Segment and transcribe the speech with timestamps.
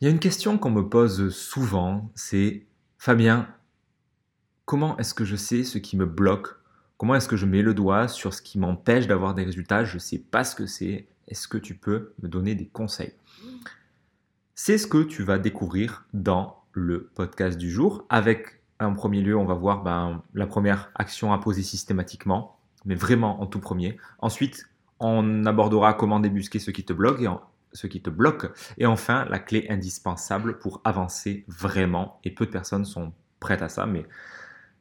[0.00, 2.64] Il y a une question qu'on me pose souvent, c'est
[2.96, 3.46] Fabien,
[4.64, 6.56] comment est-ce que je sais ce qui me bloque?
[6.96, 9.84] Comment est-ce que je mets le doigt sur ce qui m'empêche d'avoir des résultats?
[9.84, 11.06] Je ne sais pas ce que c'est.
[11.28, 13.12] Est-ce que tu peux me donner des conseils?
[14.54, 18.06] C'est ce que tu vas découvrir dans le podcast du jour.
[18.08, 22.94] Avec, en premier lieu, on va voir ben, la première action à poser systématiquement, mais
[22.94, 23.98] vraiment en tout premier.
[24.20, 24.64] Ensuite,
[24.98, 27.28] on abordera comment débusquer ce qui te bloque et
[27.72, 28.46] ce qui te bloque.
[28.78, 32.20] Et enfin, la clé indispensable pour avancer vraiment.
[32.24, 34.06] Et peu de personnes sont prêtes à ça, mais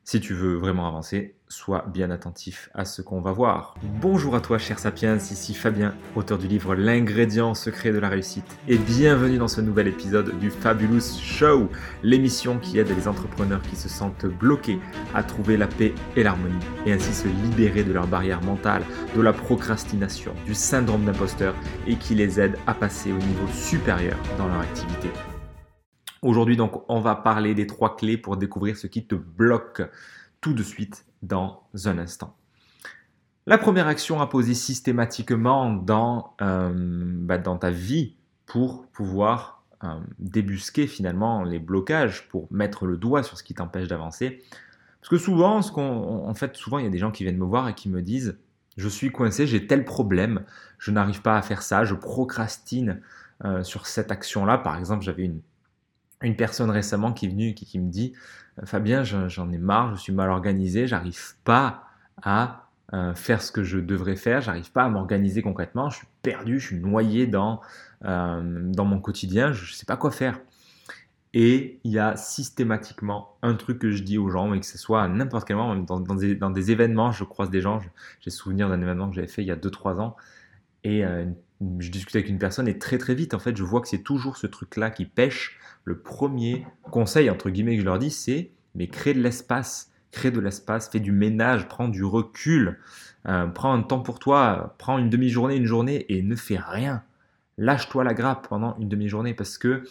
[0.03, 3.73] si tu veux vraiment avancer, sois bien attentif à ce qu'on va voir.
[3.99, 8.45] Bonjour à toi, cher Sapiens, ici Fabien, auteur du livre L'ingrédient secret de la réussite,
[8.67, 11.67] et bienvenue dans ce nouvel épisode du Fabulous Show,
[12.04, 14.80] l'émission qui aide les entrepreneurs qui se sentent bloqués
[15.16, 18.84] à trouver la paix et l'harmonie, et ainsi se libérer de leurs barrières mentales,
[19.16, 21.55] de la procrastination, du syndrome d'imposteur,
[21.88, 25.09] et qui les aide à passer au niveau supérieur dans leur activité.
[26.21, 29.82] Aujourd'hui, donc, on va parler des trois clés pour découvrir ce qui te bloque
[30.41, 32.35] tout de suite dans un instant.
[33.45, 39.99] La première action à poser systématiquement dans, euh, bah, dans ta vie pour pouvoir euh,
[40.20, 44.43] débusquer finalement les blocages, pour mettre le doigt sur ce qui t'empêche d'avancer.
[44.99, 47.45] Parce que souvent, ce en fait, souvent, il y a des gens qui viennent me
[47.45, 48.37] voir et qui me disent
[48.77, 50.43] Je suis coincé, j'ai tel problème,
[50.77, 53.01] je n'arrive pas à faire ça, je procrastine
[53.45, 54.57] euh, sur cette action-là.
[54.57, 55.40] Par exemple, j'avais une,
[56.21, 58.13] une personne récemment qui est venue qui, me dit
[58.59, 61.84] euh, Fabien, j'en ai marre, je suis mal organisé, j'arrive pas
[62.21, 66.07] à euh, faire ce que je devrais faire, j'arrive pas à m'organiser concrètement, je suis
[66.22, 67.61] perdu, je suis noyé dans,
[68.06, 70.39] euh, mon quotidien, je ne sais pas quoi faire.
[71.35, 74.79] Et il y a systématiquement un truc que je dis aux gens, et que ce
[74.79, 77.79] soit n'importe quel moment, dans, dans, des, dans, des, événements, je croise des gens,
[78.19, 80.16] j'ai souvenir d'un événement que j'avais fait il y a 2-3 ans,
[80.83, 81.03] et
[81.79, 84.03] je discute avec une personne, et très très vite, en fait, je vois que c'est
[84.03, 88.51] toujours ce truc-là qui pêche, le premier conseil, entre guillemets, que je leur dis, c'est
[88.75, 92.79] mais crée de l'espace, crée de l'espace, fais du ménage, prends du recul,
[93.28, 97.03] euh, prends un temps pour toi, prends une demi-journée, une journée et ne fais rien.
[97.57, 99.83] Lâche-toi la grappe pendant une demi-journée parce que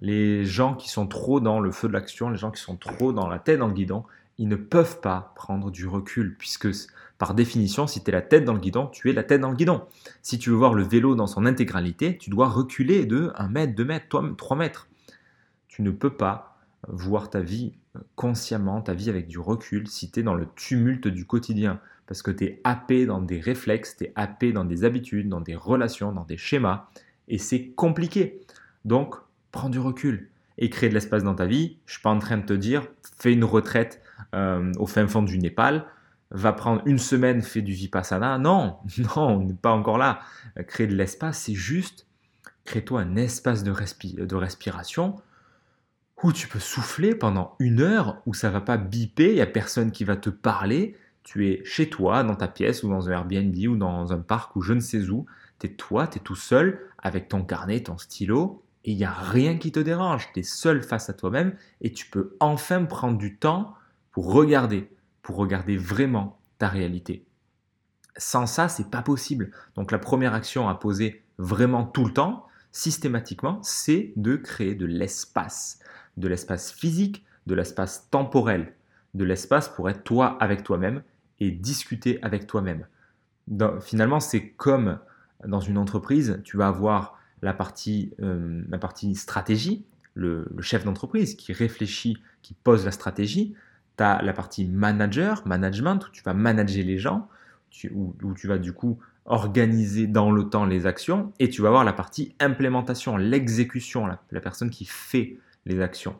[0.00, 3.12] les gens qui sont trop dans le feu de l'action, les gens qui sont trop
[3.12, 4.04] dans la tête dans le guidon,
[4.38, 6.68] ils ne peuvent pas prendre du recul puisque
[7.18, 9.50] par définition, si tu es la tête dans le guidon, tu es la tête dans
[9.50, 9.82] le guidon.
[10.22, 13.74] Si tu veux voir le vélo dans son intégralité, tu dois reculer de 1 mètre,
[13.74, 14.88] 2 mètres, 3 mètres
[15.74, 16.56] tu ne peux pas
[16.86, 17.72] voir ta vie
[18.14, 22.22] consciemment, ta vie avec du recul, si tu es dans le tumulte du quotidien, parce
[22.22, 25.56] que tu es happé dans des réflexes, tu es happé dans des habitudes, dans des
[25.56, 26.86] relations, dans des schémas,
[27.26, 28.40] et c'est compliqué.
[28.84, 29.16] Donc,
[29.54, 31.78] prends du recul et crée de l'espace dans ta vie.
[31.86, 34.02] Je suis pas en train de te dire, fais une retraite
[34.34, 35.86] euh, au fin fond du Népal,
[36.32, 38.38] va prendre une semaine, fais du vipassana.
[38.38, 40.20] Non, non, on n'est pas encore là.
[40.66, 42.06] Créer de l'espace, c'est juste,
[42.64, 43.72] crée-toi un espace de,
[44.24, 45.16] de respiration
[46.24, 49.46] où tu peux souffler pendant une heure, où ça va pas biper, il n'y a
[49.46, 53.12] personne qui va te parler, tu es chez toi, dans ta pièce, ou dans un
[53.12, 55.26] Airbnb, ou dans un parc, ou je ne sais où,
[55.58, 59.04] tu es toi, tu es tout seul, avec ton carnet, ton stylo, et il n'y
[59.04, 62.84] a rien qui te dérange, tu es seul face à toi-même, et tu peux enfin
[62.84, 63.74] prendre du temps
[64.10, 64.90] pour regarder,
[65.22, 67.24] pour regarder vraiment ta réalité.
[68.16, 69.50] Sans ça, c'est pas possible.
[69.74, 74.86] Donc la première action à poser vraiment tout le temps, systématiquement, c'est de créer de
[74.86, 75.80] l'espace
[76.16, 78.72] de l'espace physique, de l'espace temporel,
[79.14, 81.02] de l'espace pour être toi avec toi-même
[81.40, 82.86] et discuter avec toi-même.
[83.82, 84.98] Finalement, c'est comme
[85.46, 89.84] dans une entreprise, tu vas avoir la partie, euh, la partie stratégie,
[90.14, 93.54] le, chef d'entreprise qui réfléchit, qui pose la stratégie.
[93.96, 97.28] Tu as la partie manager, management, où tu vas manager les gens,
[97.92, 101.84] où, tu vas du coup organiser dans le temps les actions, et tu vas avoir
[101.84, 106.16] la partie implémentation, l'exécution, la personne qui fait les actions.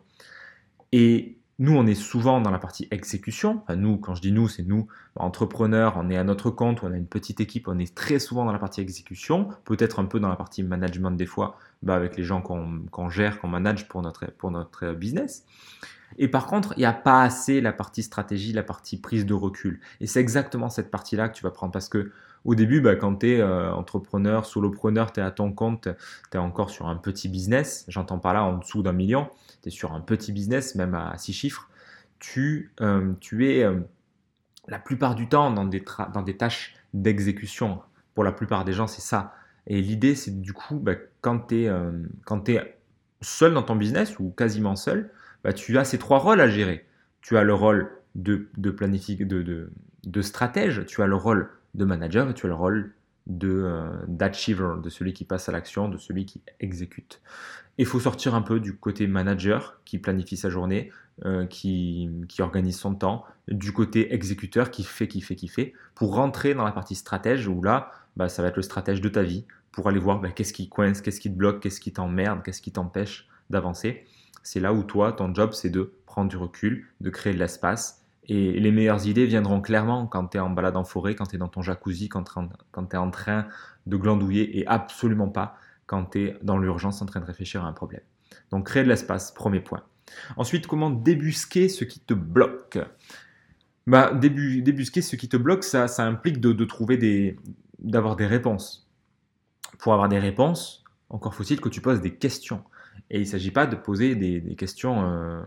[0.93, 3.63] Et nous, on est souvent dans la partie exécution.
[3.77, 6.97] nous, quand je dis nous, c'est nous, entrepreneurs, on est à notre compte, on a
[6.97, 10.29] une petite équipe, on est très souvent dans la partie exécution, peut-être un peu dans
[10.29, 14.27] la partie management des fois, bah, avec les gens qu'on gère, qu'on manage pour notre,
[14.33, 15.45] pour notre business.
[16.19, 19.35] Et par contre, il n'y a pas assez la partie stratégie, la partie prise de
[19.35, 19.81] recul.
[20.01, 22.11] Et c'est exactement cette partie-là que tu vas prendre parce que
[22.45, 25.89] au début, bah, quand tu es euh, entrepreneur, solopreneur, tu es à ton compte,
[26.31, 29.29] tu es encore sur un petit business, j'entends pas là en dessous d'un million,
[29.63, 31.69] tu es sur un petit business, même à six chiffres,
[32.19, 33.81] tu, euh, tu es euh,
[34.69, 35.83] la plupart du temps dans des,
[36.13, 37.81] dans des tâches d'exécution.
[38.15, 39.35] Pour la plupart des gens, c'est ça.
[39.67, 42.79] Et l'idée, c'est du coup, bah, quand tu es, es,
[43.21, 45.11] seul dans ton business ou quasiment seul,
[45.43, 46.87] bah, tu as ces trois rôles à gérer.
[47.23, 49.71] Tu as le rôle de, de, de,
[50.05, 52.93] de stratège, tu as le rôle de manager et tu as le rôle
[53.27, 57.21] d'achiever, de, celui qui passe à l'action, de celui qui exécute.
[57.79, 60.93] Il faut sortir un peu du côté manager qui planifie sa journée,
[61.49, 66.15] qui, qui, organise son temps, du côté exécuteur qui fait, qui fait, qui fait, pour
[66.15, 69.23] rentrer dans la partie stratège où là, bah, ça va être le stratège de ta
[69.23, 69.45] vie,
[69.75, 72.63] pour aller voir bah, qu'est-ce qui coince, qu'est-ce qui te bloque, qu'est-ce qui t'emmerde, qu'est-ce
[72.63, 74.05] qui t'empêche d'avancer.
[74.43, 78.04] C'est là où toi, ton job, c'est de prendre du recul, de créer de l'espace.
[78.27, 81.37] Et les meilleures idées viendront clairement quand tu es en balade en forêt, quand tu
[81.37, 83.47] es dans ton jacuzzi, quand tu es en train
[83.87, 85.57] de glandouiller et absolument pas
[85.87, 88.01] quand tu es dans l'urgence en train de réfléchir à un problème.
[88.51, 89.83] Donc créer de l'espace, premier point.
[90.37, 92.79] Ensuite, comment débusquer ce qui te bloque?
[93.87, 97.37] Bah, débusquer ce qui te bloque, ça, implique de, trouver des,
[97.79, 98.89] d'avoir des réponses.
[99.79, 102.65] Pour avoir des réponses, encore faut-il que tu poses des questions.
[103.11, 105.43] Et il ne s'agit pas de poser des, questions, euh,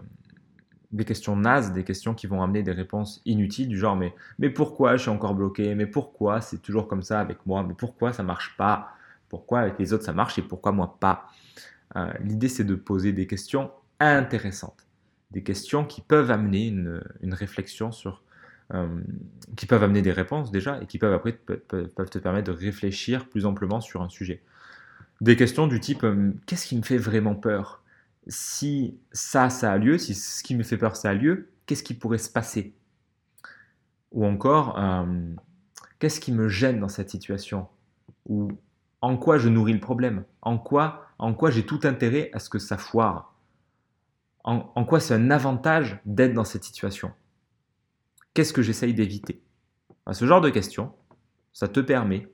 [0.92, 4.50] des questions nazes, des questions qui vont amener des réponses inutiles du genre mais, mais
[4.50, 5.76] pourquoi je suis encore bloqué?
[5.76, 7.64] Mais pourquoi c'est toujours comme ça avec moi?
[7.64, 8.94] Mais pourquoi ça marche pas?
[9.30, 11.30] Pourquoi avec les autres ça marche et pourquoi moi pas?
[11.96, 14.88] Euh, L'idée c'est de poser des questions intéressantes,
[15.32, 18.22] des questions qui peuvent amener une, réflexion sur
[18.74, 18.88] euh,
[19.56, 23.46] qui peuvent amener des réponses déjà et qui peuvent après te permettre de réfléchir plus
[23.46, 24.42] amplement sur un sujet.
[25.20, 27.82] Des questions du type euh, qu'est-ce qui me fait vraiment peur?
[28.28, 31.84] Si ça, ça a lieu, si ce qui me fait peur, ça a lieu, qu'est-ce
[31.84, 32.76] qui pourrait se passer?
[34.12, 35.34] Ou encore, euh,
[36.00, 37.68] qu'est-ce qui me gêne dans cette situation?
[38.28, 38.52] Ou
[39.02, 40.26] en quoi je nourris le problème?
[40.42, 43.36] En quoi, en quoi j'ai tout intérêt à ce que ça foire?
[44.44, 47.12] En, en quoi c'est un avantage d'être dans cette situation?
[48.34, 49.42] Qu'est-ce que j'essaye d'éviter?
[50.12, 50.94] Ce genre de questions,
[51.54, 52.28] ça te permet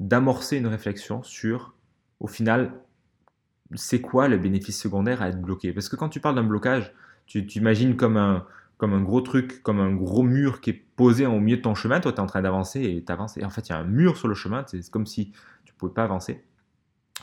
[0.00, 1.74] d'amorcer une réflexion sur,
[2.20, 2.72] au final,
[3.74, 5.72] c'est quoi le bénéfice secondaire à être bloqué?
[5.72, 6.92] Parce que quand tu parles d'un blocage,
[7.26, 8.46] tu t'imagines comme un,
[8.76, 11.74] comme un gros truc, comme un gros mur qui est posé au milieu de ton
[11.74, 12.00] chemin.
[12.00, 13.36] Toi, tu es en train d'avancer et tu avances.
[13.36, 14.64] Et en fait, il y a un mur sur le chemin.
[14.66, 15.30] C'est comme si
[15.64, 16.44] tu ne pouvais pas avancer.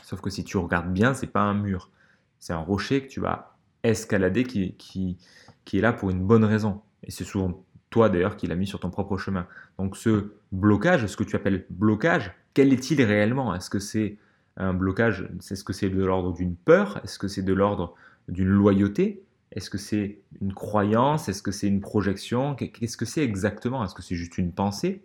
[0.02, 1.90] Sauf que si tu regardes bien, c'est pas un mur.
[2.38, 5.18] C'est un rocher que tu vas escalader qui, qui,
[5.64, 6.80] qui est là pour une bonne raison.
[7.02, 9.46] Et c'est souvent toi d'ailleurs qui l'as mis sur ton propre chemin.
[9.78, 13.54] Donc ce blocage, ce que tu appelles blocage, quel est-il réellement?
[13.54, 14.18] Est-ce que c'est
[14.56, 17.94] un blocage, est-ce que c'est de l'ordre d'une peur Est-ce que c'est de l'ordre
[18.28, 23.22] d'une loyauté Est-ce que c'est une croyance Est-ce que c'est une projection Qu'est-ce que c'est
[23.22, 25.04] exactement Est-ce que c'est juste une pensée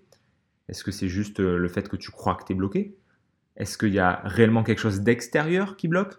[0.67, 2.97] Est-ce que c'est juste euh, le fait que tu crois que tu es bloqué
[3.55, 6.15] Est-ce qu'il y a réellement quelque chose d'extérieur qui bloque?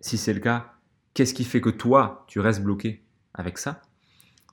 [0.00, 0.72] Si c'est le cas,
[1.14, 3.04] qu'est-ce qui fait que toi, tu restes bloqué
[3.34, 3.82] avec ça?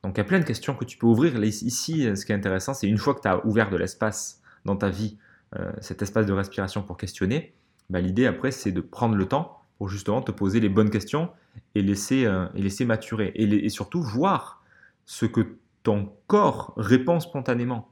[0.03, 1.41] Donc il y a plein de questions que tu peux ouvrir.
[1.43, 4.75] Ici, ce qui est intéressant, c'est une fois que tu as ouvert de l'espace dans
[4.75, 5.17] ta vie,
[5.55, 7.53] euh, cet espace de respiration pour questionner,
[7.89, 11.29] bah, l'idée après, c'est de prendre le temps pour justement te poser les bonnes questions
[11.75, 13.31] et laisser, euh, et laisser maturer.
[13.35, 14.63] Et, surtout voir
[15.05, 17.89] ce que ton corps répond spontanément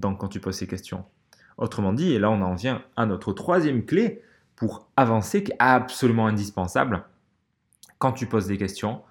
[0.00, 1.04] quand tu poses ces questions.
[1.56, 4.22] Autrement dit, et là on en vient à notre troisième clé
[4.54, 7.04] pour avancer, qui est absolument indispensable,
[7.98, 9.02] quand tu poses des questions,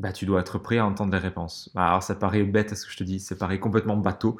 [0.00, 1.70] bah, tu dois être prêt à entendre les réponses.
[1.74, 4.38] Bah, alors ça paraît bête ce que je te dis, ça paraît complètement bateau.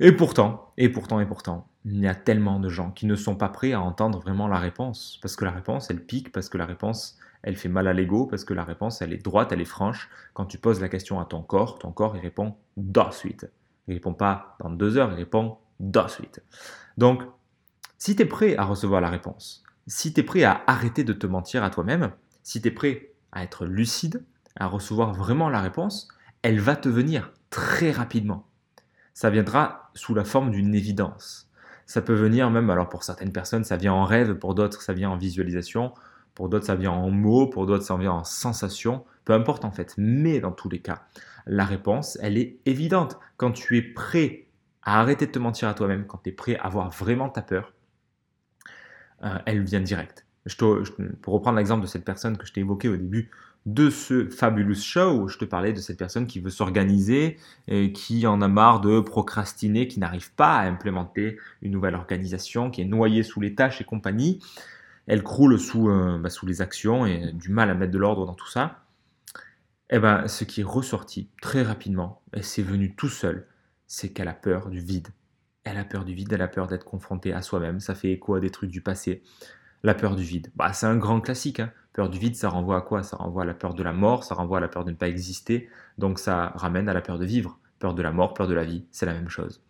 [0.00, 3.36] Et pourtant, et pourtant, et pourtant, il y a tellement de gens qui ne sont
[3.36, 5.18] pas prêts à entendre vraiment la réponse.
[5.22, 8.26] Parce que la réponse, elle pique, parce que la réponse, elle fait mal à l'ego,
[8.26, 10.08] parce que la réponse, elle est droite, elle est franche.
[10.34, 13.50] Quand tu poses la question à ton corps, ton corps, il répond de suite.
[13.88, 16.42] Il répond pas dans deux heures, il répond de suite.
[16.96, 17.22] Donc,
[17.98, 21.12] si tu es prêt à recevoir la réponse, si tu es prêt à arrêter de
[21.12, 22.12] te mentir à toi-même,
[22.42, 24.24] si tu es prêt à être lucide,
[24.56, 26.08] à recevoir vraiment la réponse,
[26.42, 28.46] elle va te venir très rapidement.
[29.14, 31.48] Ça viendra sous la forme d'une évidence.
[31.86, 34.92] Ça peut venir même, alors pour certaines personnes, ça vient en rêve, pour d'autres, ça
[34.92, 35.92] vient en visualisation,
[36.34, 39.70] pour d'autres, ça vient en mots, pour d'autres, ça vient en sensation, peu importe en
[39.70, 39.94] fait.
[39.98, 41.02] Mais dans tous les cas,
[41.46, 43.18] la réponse, elle est évidente.
[43.36, 44.46] Quand tu es prêt
[44.82, 47.42] à arrêter de te mentir à toi-même, quand tu es prêt à voir vraiment ta
[47.42, 47.72] peur,
[49.24, 50.26] euh, elle vient direct.
[51.20, 53.30] pour reprendre l'exemple de cette personne que je t'ai évoqué au début
[53.64, 57.38] de ce Fabulous Show je te parlais de cette personne qui veut s'organiser
[57.68, 62.70] et qui en a marre de procrastiner, qui n'arrive pas à implémenter une nouvelle organisation,
[62.70, 64.40] qui est noyée sous les tâches et compagnie.
[65.06, 68.26] Elle croule sous, euh, bah, sous les actions et du mal à mettre de l'ordre
[68.26, 68.80] dans tout ça.
[69.90, 73.46] Eh ben, ce qui est ressorti très rapidement, et c'est venu tout seul,
[73.86, 75.08] c'est qu'elle a peur du vide.
[75.64, 77.78] Elle a peur du vide, elle a peur d'être confrontée à soi-même.
[77.78, 79.22] Ça fait écho à des trucs du passé.
[79.82, 80.50] La peur du vide.
[80.56, 81.60] Bah, c'est un grand classique.
[81.60, 81.72] Hein.
[81.92, 83.02] Peur du vide, ça renvoie à quoi?
[83.02, 84.96] Ça renvoie à la peur de la mort, ça renvoie à la peur de ne
[84.96, 85.68] pas exister,
[85.98, 87.58] donc ça ramène à la peur de vivre.
[87.78, 89.62] Peur de la mort, peur de la vie, c'est la même chose.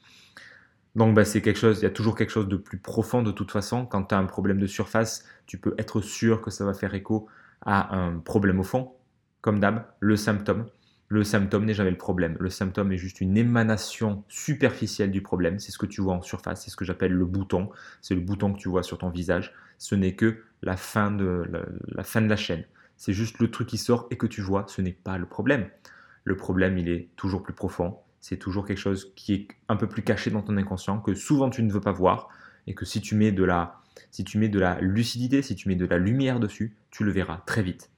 [0.94, 3.32] Donc bah, c'est quelque chose, il y a toujours quelque chose de plus profond de
[3.32, 3.86] toute façon.
[3.86, 6.94] Quand tu as un problème de surface, tu peux être sûr que ça va faire
[6.94, 7.28] écho
[7.62, 8.92] à un problème au fond,
[9.40, 10.66] comme d'hab, le symptôme.
[11.12, 12.38] Le symptôme n'est jamais le problème.
[12.40, 15.58] Le symptôme est juste une émanation superficielle du problème.
[15.58, 16.64] C'est ce que tu vois en surface.
[16.64, 17.68] C'est ce que j'appelle le bouton.
[18.00, 19.52] C'est le bouton que tu vois sur ton visage.
[19.76, 21.44] Ce n'est que la fin de
[21.94, 22.64] la, fin de la chaîne.
[22.96, 24.64] C'est juste le truc qui sort et que tu vois.
[24.68, 25.68] Ce n'est pas le problème.
[26.24, 27.98] Le problème, il est toujours plus profond.
[28.22, 31.50] C'est toujours quelque chose qui est un peu plus caché dans ton inconscient que souvent
[31.50, 32.30] tu ne veux pas voir
[32.66, 35.68] et que si tu mets de la, si tu mets de la lucidité, si tu
[35.68, 37.91] mets de la lumière dessus, tu le verras très vite.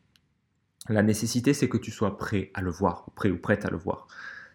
[0.89, 3.77] La nécessité, c'est que tu sois prêt à le voir, prêt ou prête à le
[3.77, 4.07] voir.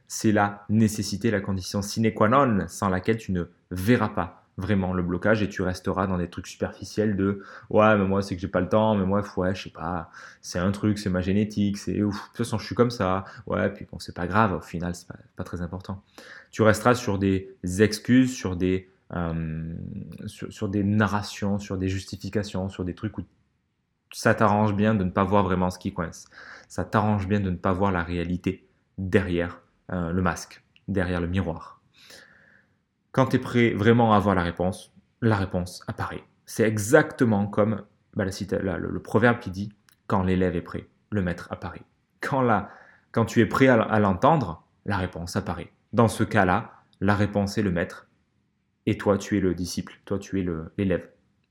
[0.07, 4.93] C'est la nécessité, la condition sine qua non, sans laquelle tu ne verras pas vraiment
[4.93, 8.41] le blocage et tu resteras dans des trucs superficiels de ouais mais moi c'est que
[8.41, 11.21] j'ai pas le temps mais moi ouais je sais pas c'est un truc c'est ma
[11.21, 12.15] génétique c'est ouf.
[12.15, 13.25] De toute façon je suis comme ça.
[13.48, 16.03] Ouais puis bon c'est pas grave au final c'est pas, pas très important.
[16.51, 19.74] Tu resteras sur des excuses sur des euh,
[20.27, 23.24] sur, des narrations sur des justifications sur des trucs où
[24.12, 26.25] ça t'arrange bien de ne pas voir vraiment ce qui coince.
[26.68, 29.62] Ça t'arrange bien de ne pas voir la réalité derrière
[29.92, 31.82] euh, le masque, derrière le miroir.
[33.12, 36.24] Quand tu es prêt vraiment à voir la réponse, la réponse apparaît.
[36.46, 37.84] C'est exactement comme
[38.16, 39.72] bah, le, proverbe qui dit
[40.08, 41.84] quand l'élève est prêt, le maître apparaît.
[42.22, 42.68] Quand,
[43.12, 45.72] quand tu es prêt à, l'entendre, la réponse apparaît.
[45.94, 48.08] Dans ce cas-là, la réponse est le maître
[48.86, 50.46] et toi tu es le disciple, toi tu es
[50.78, 51.10] l'élève.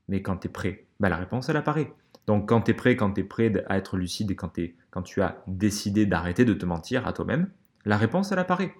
[0.09, 1.93] Mais quand tu es prêt, bah, la réponse elle apparaît.
[2.27, 4.59] Donc quand tu es prêt, quand tu es prêt à être lucide et quand,
[4.91, 7.49] quand tu as décidé d'arrêter de te mentir à toi-même,
[7.85, 8.73] la réponse elle apparaît.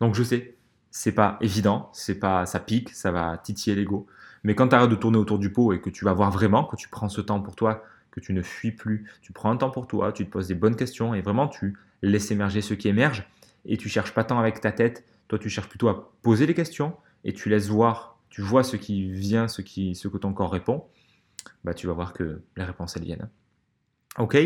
[0.00, 0.56] Donc je sais,
[0.90, 4.06] c'est pas évident, c'est pas ça pique, ça va titiller l'ego,
[4.42, 6.64] mais quand tu arrêtes de tourner autour du pot et que tu vas voir vraiment
[6.64, 9.56] que tu prends ce temps pour toi, que tu ne fuis plus, tu prends un
[9.56, 12.74] temps pour toi, tu te poses des bonnes questions et vraiment tu laisses émerger ce
[12.74, 13.28] qui émerge
[13.64, 16.54] et tu cherches pas tant avec ta tête, toi tu cherches plutôt à poser les
[16.54, 20.32] questions et tu laisses voir, tu vois ce qui vient, ce qui ce que ton
[20.32, 20.84] corps répond
[21.62, 23.28] bah, tu vas voir que les réponses, elles viennent.
[24.18, 24.36] Ok?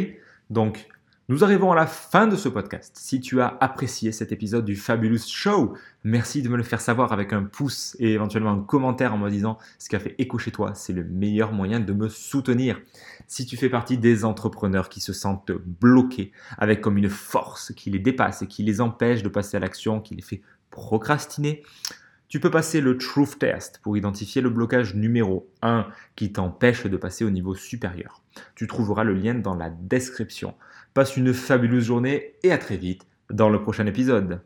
[0.50, 0.88] Donc,
[1.30, 2.95] nous arrivons à la fin de ce podcast.
[2.99, 7.12] Si tu as apprécié cet épisode du Fabulous Show, merci de me le faire savoir
[7.12, 10.50] avec un pouce et éventuellement un commentaire en me disant ce qui fait écho chez
[10.50, 10.75] toi.
[10.75, 12.78] C'est le meilleur moyen de me soutenir.
[13.26, 17.88] Si tu fais partie des entrepreneurs qui se sentent bloqués avec comme une force qui
[17.88, 21.62] les dépasse et qui les empêche de passer à l'action, qui les fait procrastiner,
[22.29, 26.97] tu peux passer le Truth Test pour identifier le blocage numéro 1 qui t'empêche de
[26.99, 28.23] passer au niveau supérieur.
[28.55, 30.55] Tu trouveras le lien dans la description.
[30.93, 34.41] Passe une fabuleuse journée et à très vite dans le prochain épisode.